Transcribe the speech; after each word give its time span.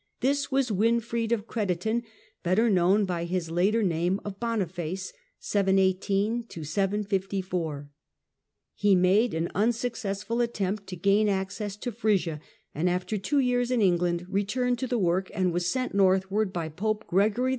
This 0.21 0.51
was 0.51 0.71
Winfried 0.71 1.31
of 1.31 1.45
Crediton, 1.45 2.01
better 2.41 2.71
known 2.71 3.05
by 3.05 3.25
his 3.25 3.51
later 3.51 3.83
name 3.83 4.19
of 4.25 4.39
Boniface. 4.39 5.13
He 5.37 5.59
had 5.59 5.75
made 8.97 9.33
an 9.35 9.51
unsuccessful 9.53 10.41
attempt 10.41 10.87
to 10.87 10.95
gain 10.95 11.29
access 11.29 11.77
to 11.77 11.91
Frisia, 11.91 12.41
and 12.73 12.89
after 12.89 13.19
two 13.19 13.37
years 13.37 13.69
in 13.69 13.83
England 13.83 14.25
returned 14.27 14.79
to 14.79 14.87
the 14.87 14.97
work, 14.97 15.29
and 15.35 15.53
was 15.53 15.67
sent 15.71 15.93
northward 15.93 16.51
by 16.51 16.67
Pope 16.67 17.05
Gregory 17.05 17.49
II. 17.49 17.49